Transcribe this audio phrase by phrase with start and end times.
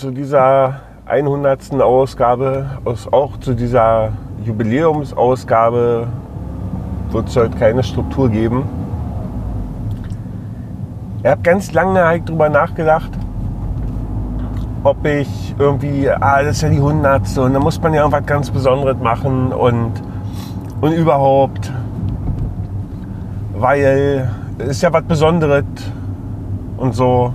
[0.00, 1.78] zu dieser 100.
[1.82, 2.70] Ausgabe,
[3.10, 4.12] auch zu dieser
[4.42, 6.06] Jubiläumsausgabe
[7.10, 8.64] wird es heute keine Struktur geben.
[11.22, 13.10] Ich habe ganz lange halt drüber nachgedacht,
[14.84, 17.36] ob ich irgendwie, ah, das ist ja die 100.
[17.36, 19.92] und da muss man ja irgendwas ganz Besonderes machen und,
[20.80, 21.70] und überhaupt,
[23.52, 25.64] weil es ist ja was Besonderes
[26.78, 27.34] und so.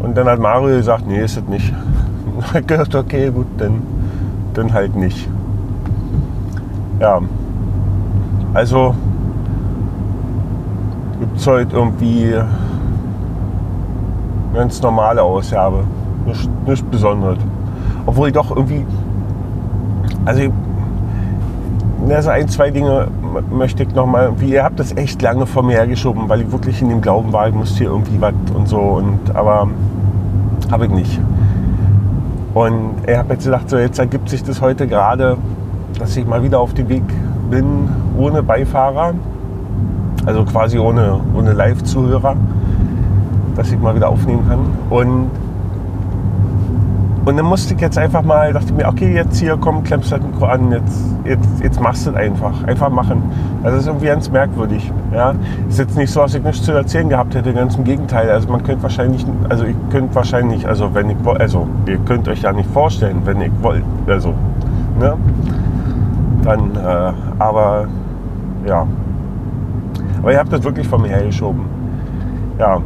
[0.00, 1.72] Und dann hat Mario gesagt, nee, ist es nicht.
[2.38, 3.82] Ich habe gedacht, okay, gut, dann,
[4.54, 5.28] dann halt nicht.
[7.00, 7.20] Ja,
[8.52, 8.94] also
[11.20, 12.34] gibt es heute irgendwie
[14.54, 15.84] ganz normale Ausgabe.
[16.26, 17.38] Nichts, nichts Besonderes.
[18.06, 18.84] Obwohl ich doch irgendwie,
[20.24, 20.50] also
[22.08, 23.08] also ein, zwei Dinge
[23.50, 26.80] möchte ich nochmal, wie ihr habt das echt lange vor mir hergeschoben, weil ich wirklich
[26.82, 28.78] in dem Glauben war, ich müsste hier irgendwie was und so.
[28.78, 29.68] Und, aber
[30.70, 31.20] habe ich nicht.
[32.54, 35.36] Und ich habe jetzt gedacht, so jetzt ergibt sich das heute gerade,
[35.98, 37.02] dass ich mal wieder auf dem Weg
[37.50, 39.14] bin ohne Beifahrer,
[40.24, 42.36] also quasi ohne, ohne Live-Zuhörer,
[43.54, 44.60] dass ich mal wieder aufnehmen kann.
[44.90, 45.30] Und
[47.26, 50.22] und dann musste ich jetzt einfach mal, dachte mir, okay, jetzt hier, komm, klemmst halt
[50.22, 52.62] Mikro an, jetzt, jetzt, jetzt machst du es einfach.
[52.62, 53.20] Einfach machen.
[53.64, 54.92] Also das ist irgendwie ganz merkwürdig.
[55.12, 55.34] Ja?
[55.68, 58.30] Ist jetzt nicht so, dass ich nichts zu erzählen gehabt hätte, ganz im Gegenteil.
[58.30, 62.42] Also man könnte wahrscheinlich, also ich könnte wahrscheinlich, also wenn ich also ihr könnt euch
[62.42, 64.32] ja nicht vorstellen, wenn ich wollt, also,
[65.00, 65.16] ne?
[66.44, 67.88] Dann, äh, aber
[68.68, 68.86] ja.
[70.22, 71.62] Aber ihr habt das wirklich von mir hergeschoben.
[72.56, 72.80] Ja,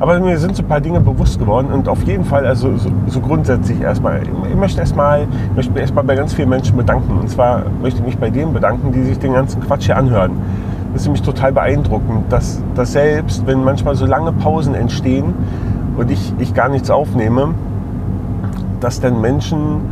[0.00, 2.88] aber mir sind so ein paar Dinge bewusst geworden und auf jeden Fall, also so,
[3.06, 7.18] so grundsätzlich erstmal, ich möchte erstmal, möchte mich erstmal bei ganz vielen Menschen bedanken.
[7.18, 10.32] Und zwar möchte ich mich bei denen bedanken, die sich den ganzen Quatsch hier anhören.
[10.92, 15.34] Das ist nämlich total beeindruckend, dass, dass selbst, wenn manchmal so lange Pausen entstehen
[15.98, 17.50] und ich, ich gar nichts aufnehme,
[18.80, 19.82] dass dann Menschen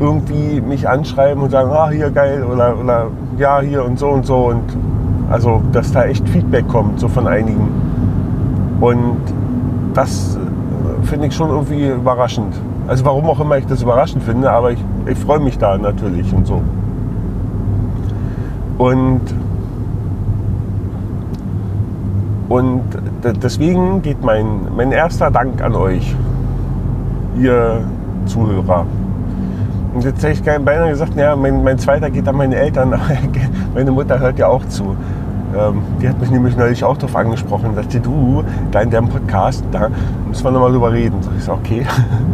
[0.00, 4.24] irgendwie mich anschreiben und sagen, ah, hier geil oder, oder ja, hier und so und
[4.24, 4.46] so.
[4.46, 4.64] Und
[5.30, 7.68] also, dass da echt Feedback kommt, so von einigen.
[8.80, 9.18] Und
[9.94, 12.54] das äh, finde ich schon irgendwie überraschend.
[12.88, 16.32] Also warum auch immer ich das überraschend finde, aber ich, ich freue mich da natürlich
[16.32, 16.62] und so.
[18.78, 19.20] Und,
[22.48, 22.82] und
[23.42, 26.16] deswegen geht mein, mein erster Dank an euch,
[27.38, 27.82] ihr
[28.26, 28.86] Zuhörer.
[29.94, 32.98] Und jetzt hätte ich beinahe gesagt, ja, mein, mein zweiter geht an meine Eltern,
[33.74, 34.96] meine Mutter hört ja auch zu.
[35.56, 39.08] Ähm, die hat mich nämlich neulich auch darauf angesprochen und sagte, du, da in deinem
[39.08, 39.88] Podcast, da
[40.26, 41.22] müssen wir nochmal drüber reden.
[41.22, 41.86] So, ich sag, okay.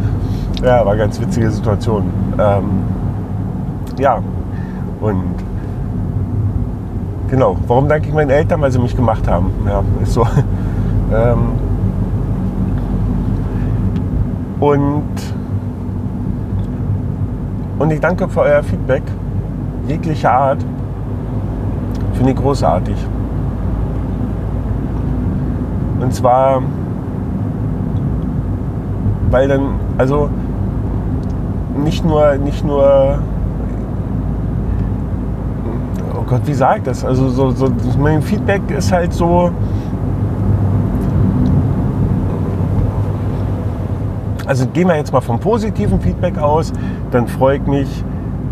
[0.63, 2.05] ja, war eine ganz witzige Situation.
[2.39, 2.65] Ähm,
[3.99, 4.23] ja,
[5.01, 5.35] und
[7.29, 8.61] genau, warum danke ich meinen Eltern?
[8.61, 9.51] Weil sie mich gemacht haben.
[9.67, 10.27] Ja, ist so.
[11.13, 11.39] ähm,
[14.61, 15.05] und,
[17.79, 19.03] und ich danke für euer Feedback,
[19.87, 20.65] jeglicher Art.
[22.19, 22.97] Finde ich großartig.
[26.01, 26.61] Und zwar,
[29.31, 30.29] weil dann, also
[31.85, 33.21] nicht nur, nicht nur,
[36.13, 37.05] oh Gott, wie sagt das?
[37.05, 37.69] Also so, so
[38.01, 39.53] mein Feedback ist halt so,
[44.45, 46.73] also gehen wir jetzt mal vom positiven Feedback aus,
[47.13, 48.05] dann freue ich mich,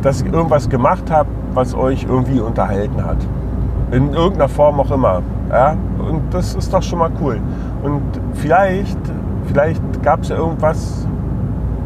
[0.03, 3.19] dass ich irgendwas gemacht habe, was euch irgendwie unterhalten hat.
[3.91, 5.23] In irgendeiner Form auch immer.
[5.51, 5.77] Ja?
[5.99, 7.41] Und das ist doch schon mal cool.
[7.83, 8.03] Und
[8.35, 8.99] vielleicht,
[9.47, 11.07] vielleicht gab es ja irgendwas,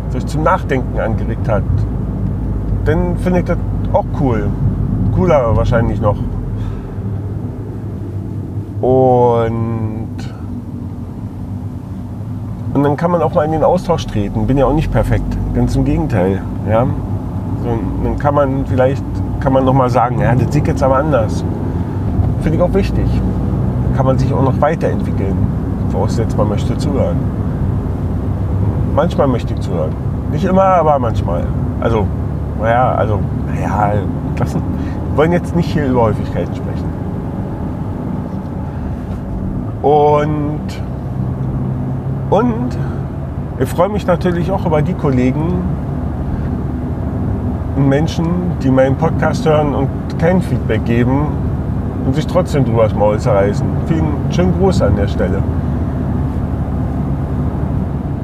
[0.07, 1.63] was euch zum Nachdenken angeregt hat.
[2.85, 3.59] Dann finde ich das
[3.93, 4.49] auch cool.
[5.15, 6.17] Cooler wahrscheinlich noch.
[8.81, 10.17] Und,
[12.73, 14.47] und dann kann man auch mal in den Austausch treten.
[14.47, 15.37] Bin ja auch nicht perfekt.
[15.55, 16.41] Ganz im Gegenteil.
[16.69, 16.87] Ja?
[17.63, 19.05] So, dann kann man vielleicht
[19.41, 21.45] kann man noch mal sagen, ja, das sieht jetzt aber anders.
[22.43, 23.07] Finde ich auch wichtig.
[23.97, 25.37] Kann man sich auch noch weiterentwickeln.
[25.91, 27.17] Voraussetzt, man möchte zuhören.
[28.95, 29.91] Manchmal möchte ich zuhören.
[30.33, 31.45] Nicht immer, aber manchmal.
[31.81, 32.07] Also,
[32.61, 33.95] naja, also, naja,
[34.39, 34.63] lassen.
[35.11, 36.85] Wir wollen jetzt nicht hier über Häufigkeiten sprechen.
[39.83, 40.61] Und,
[42.31, 42.79] und
[43.59, 45.63] ich freue mich natürlich auch über die Kollegen
[47.77, 48.27] und Menschen,
[48.63, 49.89] die meinen Podcast hören und
[50.19, 51.27] kein Feedback geben
[52.05, 53.67] und sich trotzdem drüber das Maul zerreißen.
[53.87, 55.43] Vielen schönen Gruß an der Stelle.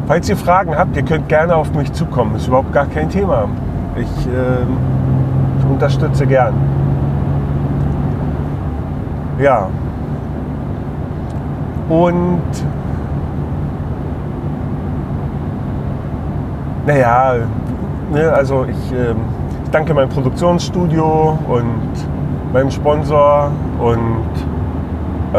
[0.07, 2.37] Falls ihr Fragen habt, ihr könnt gerne auf mich zukommen.
[2.37, 3.49] Ist überhaupt gar kein Thema.
[3.97, 4.65] Ich, äh,
[5.71, 6.55] unterstütze gern.
[9.39, 9.69] Ja.
[11.89, 12.41] Und
[16.87, 17.35] naja,
[18.13, 19.17] ne, also ich, ähm,
[19.65, 22.16] ich danke meinem Produktionsstudio und
[22.57, 24.31] meinem Sponsor und
[25.35, 25.39] äh,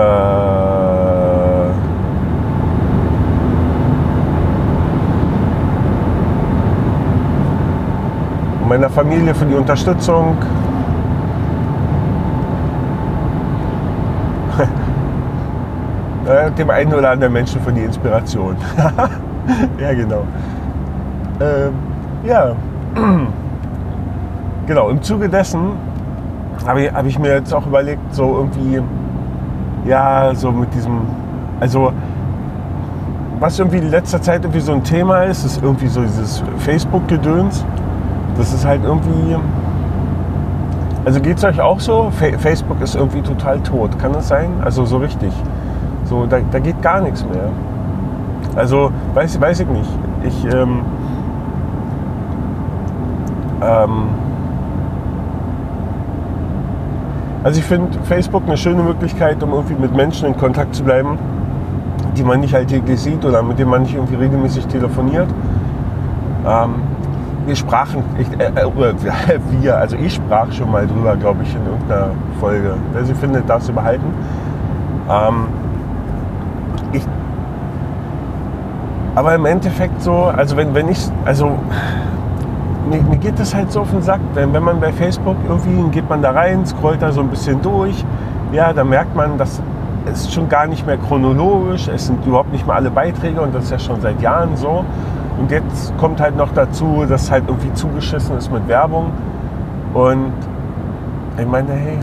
[8.70, 10.38] meiner Familie für die Unterstützung.
[16.56, 18.56] Dem einen oder anderen Menschen für die Inspiration.
[19.80, 20.22] ja, genau.
[21.40, 21.74] Ähm,
[22.24, 22.56] ja,
[24.68, 24.90] genau.
[24.90, 25.97] Im Zuge dessen
[26.68, 28.82] habe ich, hab ich mir jetzt auch überlegt, so irgendwie,
[29.86, 31.00] ja, so mit diesem,
[31.60, 31.94] also
[33.40, 37.66] was irgendwie in letzter Zeit irgendwie so ein Thema ist, ist irgendwie so dieses Facebook-Gedöns.
[38.38, 39.36] Das ist halt irgendwie.
[41.06, 42.12] Also geht es euch auch so?
[42.12, 43.98] Fa Facebook ist irgendwie total tot.
[44.00, 44.50] Kann das sein?
[44.64, 45.32] Also so richtig.
[46.06, 47.50] So, da, da geht gar nichts mehr.
[48.56, 49.90] Also weiß, weiß ich nicht.
[50.24, 50.82] Ich ähm,
[53.62, 54.10] ähm,
[57.48, 61.18] also ich finde Facebook eine schöne Möglichkeit, um irgendwie mit Menschen in Kontakt zu bleiben,
[62.18, 65.30] die man nicht alltäglich sieht oder mit denen man nicht irgendwie regelmäßig telefoniert.
[66.46, 66.76] Ähm,
[67.46, 71.66] wir sprachen, ich, äh, äh wir, also ich sprach schon mal drüber, glaube ich, in
[71.66, 72.10] irgendeiner
[72.42, 72.74] Folge.
[72.92, 74.14] Wer sie findet, darf sie behalten.
[75.10, 75.48] Ähm,
[76.92, 77.04] ich,
[79.16, 81.58] aber im Endeffekt so, also wenn, wenn ich, also
[82.90, 85.90] mir, mir, geht das halt so auf den Sack, denn wenn man bei Facebook irgendwie
[85.92, 88.04] geht man da rein, scrollt da so ein bisschen durch,
[88.52, 89.62] ja, da merkt man, dass
[90.12, 93.66] es schon gar nicht mehr chronologisch, es sind überhaupt nicht mehr alle Beiträge und das
[93.66, 94.86] ist ja schon seit Jahren so.
[95.40, 99.12] Und jetzt kommt halt noch dazu, dass halt irgendwie zugeschissen ist mit Werbung.
[99.94, 100.34] Und
[101.38, 102.00] ich meine, hey,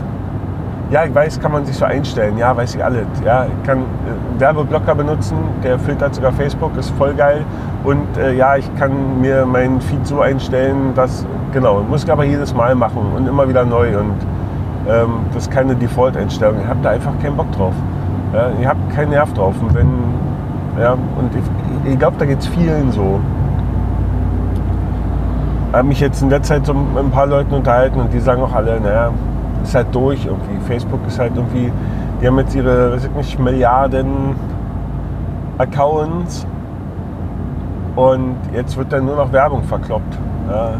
[0.91, 2.37] ja, ich weiß, kann man sich so einstellen.
[2.37, 3.07] Ja, weiß ich alles.
[3.25, 7.43] Ja, ich kann einen Werbeblocker benutzen, der filtert sogar Facebook, ist voll geil.
[7.83, 12.23] Und äh, ja, ich kann mir meinen Feed so einstellen, dass, genau, muss ich aber
[12.23, 13.97] jedes Mal machen und immer wieder neu.
[13.97, 14.15] Und
[14.87, 16.57] ähm, das ist keine Default-Einstellung.
[16.61, 17.73] Ich habe da einfach keinen Bock drauf.
[18.33, 19.55] Ja, ich habe keinen Nerv drauf.
[19.59, 19.89] Und wenn,
[20.79, 23.19] ja, und ich, ich glaube, da geht es vielen so.
[25.69, 28.19] Ich habe mich jetzt in der Zeit so mit ein paar Leuten unterhalten und die
[28.19, 29.09] sagen auch alle, naja,
[29.65, 30.57] ist halt durch irgendwie.
[30.67, 31.71] Facebook ist halt irgendwie,
[32.21, 34.35] die haben jetzt ihre, weiß ich nicht, Milliarden
[35.57, 36.45] Accounts
[37.95, 40.17] und jetzt wird dann nur noch Werbung verkloppt.
[40.49, 40.73] Ja.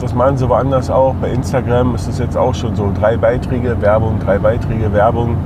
[0.00, 1.14] Das machen sie woanders auch.
[1.14, 2.90] Bei Instagram ist es jetzt auch schon so.
[2.98, 5.36] Drei Beiträge, Werbung, drei Beiträge, Werbung.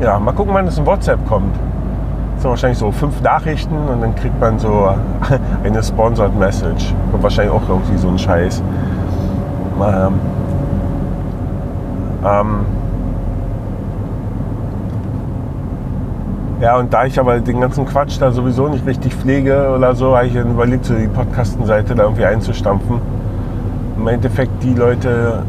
[0.00, 1.54] Ja, mal gucken, wann es in WhatsApp kommt.
[2.34, 4.88] Das sind wahrscheinlich so fünf Nachrichten und dann kriegt man so
[5.64, 6.94] eine Sponsored Message.
[7.10, 8.62] Kommt wahrscheinlich auch irgendwie so ein Scheiß.
[9.80, 10.14] Ähm,
[12.24, 12.66] ähm,
[16.60, 20.16] ja, und da ich aber den ganzen Quatsch da sowieso nicht richtig pflege oder so,
[20.16, 23.00] habe ich überlegt, so die Podcastenseite da irgendwie einzustampfen.
[23.96, 25.42] Im Endeffekt die Leute,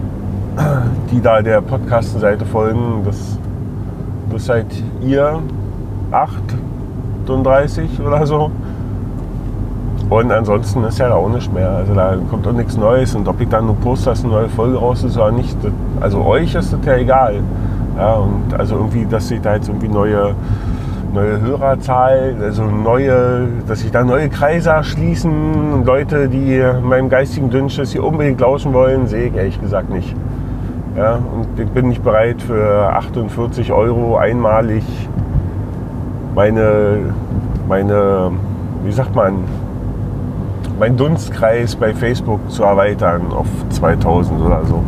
[1.11, 3.37] die da der Podcastenseite folgen, das
[4.31, 4.67] das seid
[5.01, 5.41] ihr
[6.11, 8.51] 38 oder so.
[10.09, 11.69] Und ansonsten ist ja da auch nichts mehr.
[11.69, 13.13] Also da kommt auch nichts Neues.
[13.13, 15.71] Und ob ich dann nur poste, dass eine neue Folge raus ist oder nicht, das,
[15.99, 17.35] also euch ist das ja egal.
[17.97, 20.33] Ja, und also irgendwie, dass sich da jetzt irgendwie neue,
[21.13, 27.91] neue Hörerzahl, also neue, dass sich da neue Kreise erschließen, Leute, die meinem geistigen Dünnschiss
[27.91, 30.15] hier unbedingt lauschen wollen, sehe ich ehrlich gesagt nicht.
[30.95, 34.83] Ja, und ich bin nicht bereit für 48 Euro einmalig
[36.33, 37.13] meine,
[37.67, 38.31] meine,
[38.83, 39.43] wie sagt man,
[40.79, 44.83] mein Dunstkreis bei Facebook zu erweitern auf 2000 oder so.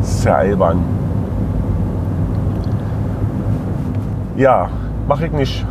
[0.00, 0.78] Das ist ja albern.
[4.36, 4.68] Ja,
[5.06, 5.66] mache ich nicht.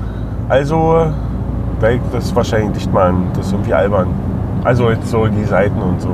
[0.50, 1.08] Also
[1.80, 3.28] werde ich das wahrscheinlich nicht machen.
[3.34, 4.08] Das ist irgendwie albern.
[4.64, 6.10] Also jetzt so die Seiten und so.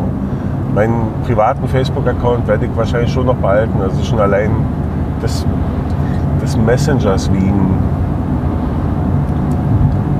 [0.73, 3.81] Meinen privaten Facebook-Account werde ich wahrscheinlich schon noch behalten.
[3.81, 4.51] Also schon allein
[5.21, 5.45] des,
[6.41, 7.77] des Messengers wegen.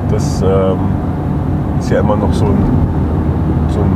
[0.10, 0.78] Das ähm,
[1.80, 2.58] ist ja immer noch so ein,
[3.76, 3.92] so ein,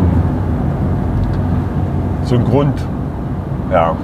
[2.23, 2.85] so ein Grund.
[3.71, 3.95] Ja.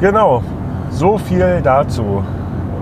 [0.00, 0.42] Genau,
[0.90, 2.22] so viel dazu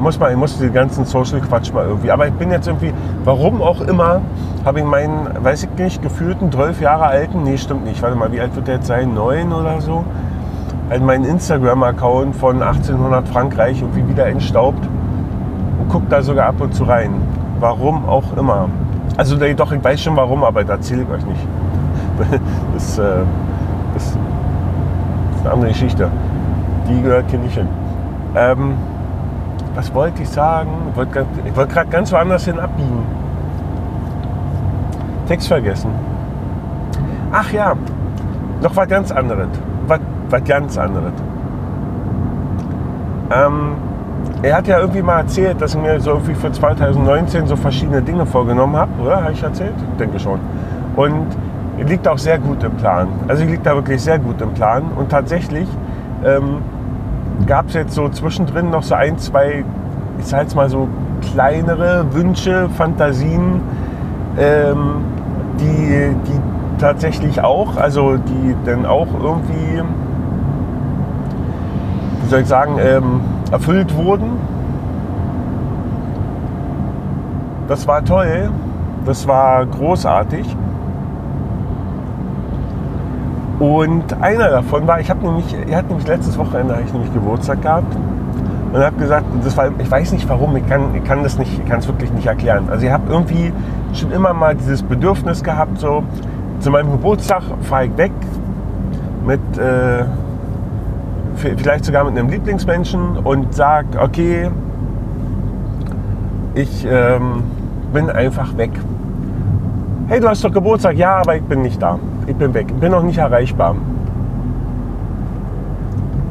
[0.01, 2.11] muss man, ich muss den ganzen Social Quatsch mal irgendwie.
[2.11, 2.93] Aber ich bin jetzt irgendwie,
[3.25, 4.21] warum auch immer,
[4.65, 8.33] habe ich meinen, weiß ich nicht, gefühlten 12 Jahre alten, nee, stimmt nicht, warte mal,
[8.33, 9.15] wie alt wird der jetzt sein?
[9.15, 10.05] Neun oder so?
[10.91, 14.87] Halt meinen Instagram-Account von 1800 Frankreich irgendwie wieder entstaubt
[15.81, 17.15] und gucke da sogar ab und zu rein.
[17.59, 18.69] Warum auch immer.
[19.17, 21.47] Also doch, ich weiß schon warum, aber da erzähle ich euch nicht.
[22.73, 23.03] Das, äh,
[23.95, 24.19] das, ist
[25.43, 26.11] eine andere Geschichte.
[26.89, 27.69] Die gehört hier nicht hin.
[28.35, 28.75] Ähm,
[29.75, 30.71] was wollte ich sagen?
[30.91, 33.05] Ich wollte, ich wollte gerade ganz woanders hin abbiegen.
[35.29, 35.91] Text vergessen.
[37.33, 37.75] Ach ja,
[38.63, 39.49] noch was ganz anderes.
[39.87, 41.13] Was, was ganz anderes.
[43.31, 43.73] Ähm,
[44.43, 48.03] er hat ja irgendwie mal erzählt, dass ich mir so irgendwie für 2019 so verschiedene
[48.03, 49.23] Dinge vorgenommen habe, oder?
[49.23, 49.75] Habe ich erzählt?
[49.99, 50.41] Denke schon.
[50.95, 51.27] Und
[51.85, 53.09] liegt auch sehr gut im Plan.
[53.29, 54.85] Also liegt da wirklich sehr gut im Plan.
[54.97, 55.69] Und tatsächlich
[56.25, 56.59] ähm,
[57.47, 59.65] gab es jetzt so zwischendrin noch so ein, zwei,
[60.19, 60.89] ich sage jetzt mal so
[61.33, 63.61] kleinere Wünsche, Fantasien,
[64.39, 65.05] ähm,
[65.61, 66.41] die, die
[66.79, 69.83] tatsächlich auch, also die dann auch irgendwie,
[72.27, 73.21] wie soll ich sagen, ähm,
[73.53, 74.33] erfüllt wurden.
[77.69, 78.51] Das war toll,
[79.05, 80.57] das war großartig.
[83.61, 87.63] Und einer davon war, ich habe nämlich, er hat nämlich letztes Wochenende ich nämlich Geburtstag
[87.63, 87.97] gehabt
[88.73, 91.57] und habe gesagt, das war, ich weiß nicht warum, ich kann, ich kann das nicht,
[91.57, 92.69] ich kann es wirklich nicht erklären.
[92.69, 93.53] Also ich habe irgendwie
[93.95, 96.03] schon immer mal dieses Bedürfnis gehabt, so
[96.59, 98.13] zu meinem Geburtstag fahre ich weg
[99.25, 100.05] mit, äh,
[101.37, 104.51] vielleicht sogar mit einem Lieblingsmenschen und sage, okay,
[106.55, 107.45] ich ähm,
[107.93, 108.71] bin einfach weg.
[110.09, 112.77] Hey, du hast doch Geburtstag, ja, aber ich bin nicht da ich bin weg, ich
[112.77, 113.75] bin noch nicht erreichbar.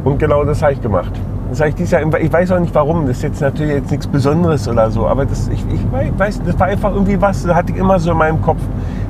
[0.04, 1.12] Und genau das habe ich gemacht.
[1.50, 3.92] Das habe ich dieses Jahr, ich weiß auch nicht warum, das ist jetzt natürlich jetzt
[3.92, 7.56] nichts Besonderes oder so, aber das, ich, ich weiß, das war einfach irgendwie was, das
[7.56, 8.60] hatte ich immer so in meinem Kopf.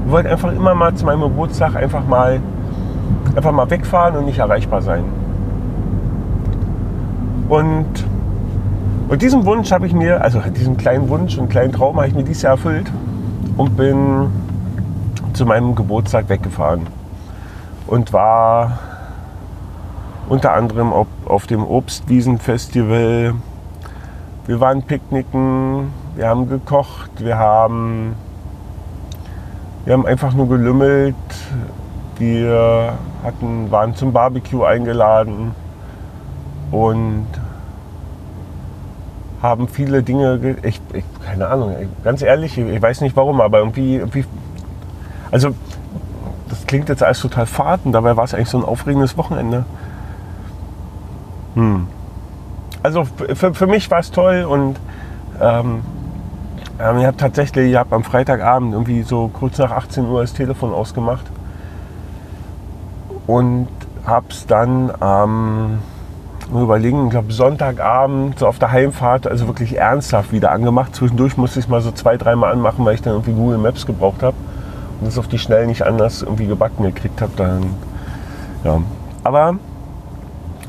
[0.06, 2.40] Ich wollte einfach immer mal zu meinem Geburtstag einfach mal,
[3.36, 5.04] einfach mal wegfahren und nicht erreichbar sein.
[7.48, 7.86] Und,
[9.08, 12.16] und diesen Wunsch habe ich mir, also diesen kleinen Wunsch und kleinen Traum habe ich
[12.16, 12.92] mir dieses Jahr erfüllt
[13.56, 14.32] und bin
[15.34, 16.88] zu meinem Geburtstag weggefahren
[17.88, 18.80] und war
[20.28, 23.36] unter anderem auf, auf dem Obstwiesenfestival.
[24.48, 28.16] Wir waren picknicken, wir haben gekocht, wir haben,
[29.84, 31.16] wir haben einfach nur gelümmelt.
[32.18, 35.52] Wir hatten, waren zum Barbecue eingeladen
[36.76, 37.28] und
[39.42, 43.96] haben viele Dinge, ich, ich, keine Ahnung, ganz ehrlich, ich weiß nicht warum, aber irgendwie,
[43.96, 44.26] irgendwie
[45.32, 45.56] also,
[46.50, 49.66] das klingt jetzt alles total fad und dabei war es eigentlich so ein aufregendes Wochenende.
[51.54, 51.88] Hm.
[52.84, 54.76] Also für, für mich war es toll und
[55.42, 55.82] ähm,
[56.80, 60.34] ähm, ich habe tatsächlich, ich habe am Freitagabend irgendwie so kurz nach 18 Uhr das
[60.34, 61.26] Telefon ausgemacht
[63.28, 63.70] und
[64.06, 65.95] habe es dann am ähm,
[66.52, 70.96] überlegen, ich glaube Sonntagabend so auf der Heimfahrt, also wirklich ernsthaft wieder angemacht.
[70.96, 73.86] Zwischendurch musste ich es mal so zwei, dreimal anmachen, weil ich dann irgendwie Google Maps
[73.86, 74.36] gebraucht habe
[75.02, 77.64] und es auf die Schnell nicht anders irgendwie gebacken gekriegt habe, dann
[78.64, 78.82] ja.
[79.24, 79.56] Aber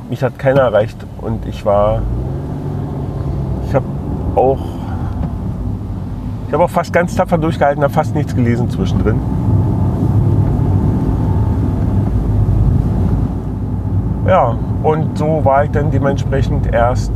[0.09, 2.03] mich hat keiner erreicht und ich war,
[3.67, 3.87] ich habe
[4.35, 4.61] auch,
[6.47, 9.21] ich habe auch fast ganz tapfer durchgehalten, habe fast nichts gelesen zwischendrin.
[14.27, 17.13] Ja, und so war ich dann dementsprechend erst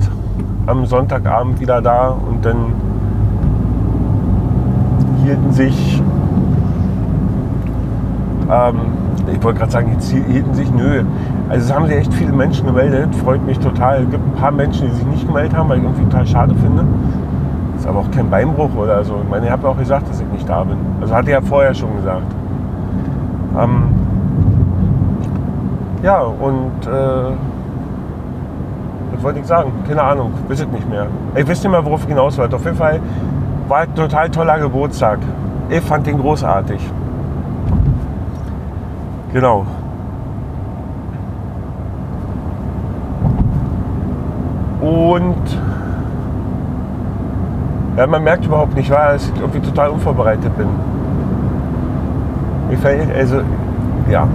[0.67, 2.75] am Sonntagabend wieder da und dann
[5.25, 6.03] hielten sich
[8.51, 8.77] ähm,
[9.33, 11.03] ich wollte gerade sagen, jetzt hielten sich, nö.
[11.49, 14.05] Also es haben sich echt viele Menschen gemeldet, freut mich total.
[14.05, 16.55] Es gibt ein paar Menschen, die sich nicht gemeldet haben, weil ich irgendwie total schade
[16.55, 16.85] finde.
[17.77, 19.17] Ist aber auch kein Beinbruch oder so.
[19.23, 20.77] Ich meine, ich habe auch gesagt, dass ich nicht da bin.
[21.01, 22.27] Also hatte ich ja vorher schon gesagt.
[23.59, 23.90] Ähm,
[26.03, 27.37] ja, und äh,
[29.13, 29.73] was wollte ich sagen?
[29.87, 31.07] Keine Ahnung, wisst nicht mehr.
[31.35, 32.57] Ich weiß nicht mehr, worauf ich hinaus wollte.
[32.57, 33.01] Auf jeden Fall
[33.69, 35.19] war ein total toller Geburtstag.
[35.69, 36.81] Ich fand den großartig.
[39.33, 39.67] Genau.
[44.81, 45.59] Und
[47.97, 50.69] ja, man merkt überhaupt nicht, weil ich irgendwie total unvorbereitet bin.
[52.71, 53.43] Mir fällt, also,
[54.11, 54.27] ja.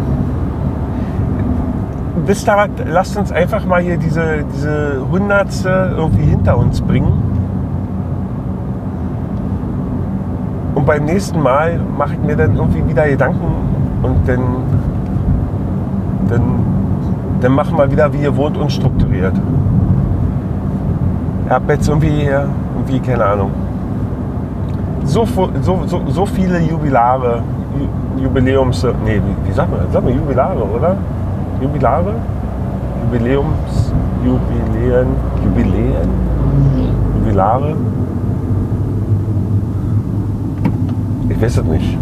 [2.25, 7.11] Wisst ihr was, lasst uns einfach mal hier diese, diese Hundertste irgendwie hinter uns bringen.
[10.73, 13.47] Und beim nächsten Mal mache ich mir dann irgendwie wieder Gedanken
[14.01, 14.41] und dann
[16.29, 16.41] dann,
[17.41, 19.33] dann machen wir wieder, wie ihr wohnt, unstrukturiert.
[21.45, 23.51] Ich habe jetzt irgendwie, irgendwie, keine Ahnung,
[25.03, 25.27] so,
[25.61, 27.43] so, so, so viele Jubilare,
[28.17, 30.97] Jubiläums, nee, wie, wie sagt man, sagt man Jubilare, oder?
[31.61, 32.15] Jubilare?
[33.03, 33.93] Jubiläums,
[34.23, 35.07] Jubiläen,
[35.43, 36.09] Jubiläen,
[37.19, 37.75] Jubilare?
[41.29, 41.97] Ich weiß es nicht.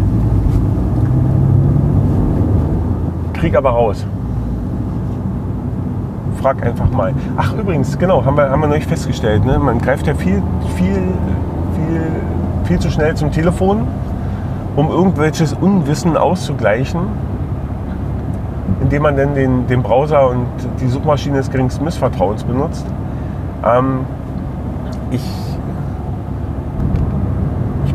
[3.32, 4.06] Krieg aber raus.
[6.40, 7.14] frag einfach mal.
[7.36, 9.46] Ach, übrigens, genau, haben wir, haben wir noch nicht festgestellt.
[9.46, 9.58] Ne?
[9.58, 10.42] Man greift ja viel,
[10.76, 11.02] viel,
[11.74, 12.02] viel,
[12.64, 13.86] viel zu schnell zum Telefon,
[14.76, 17.00] um irgendwelches Unwissen auszugleichen,
[18.84, 20.46] indem man dann den, den Browser und
[20.78, 22.84] die Suchmaschine des geringsten Missvertrauens benutzt.
[23.64, 24.00] Ähm,
[25.10, 25.22] ich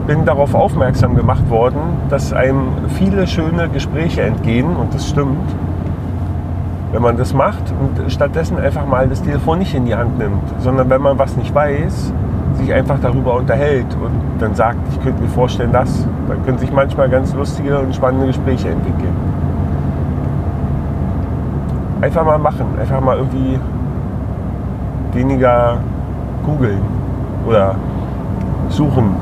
[0.08, 1.80] bin darauf aufmerksam gemacht worden,
[2.10, 5.38] dass einem viele schöne Gespräche entgehen und das stimmt.
[6.92, 10.42] Wenn man das macht und stattdessen einfach mal das Telefon nicht in die Hand nimmt,
[10.58, 12.12] sondern wenn man was nicht weiß,
[12.56, 16.72] sich einfach darüber unterhält und dann sagt, ich könnte mir vorstellen, dass, dann können sich
[16.72, 19.39] manchmal ganz lustige und spannende Gespräche entwickeln.
[22.02, 23.60] Einfach mal machen, einfach mal irgendwie
[25.14, 25.78] weniger
[26.46, 26.82] googeln
[27.46, 27.76] oder
[28.70, 29.16] suchen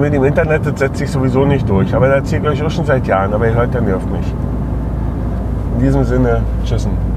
[0.00, 1.94] mit dem Internet, das setzt sich sowieso nicht durch.
[1.94, 4.34] Aber das erzähle ich euch auch schon seit Jahren, aber ihr hört, der nervt mich.
[5.74, 7.11] In diesem Sinne, tschüssen.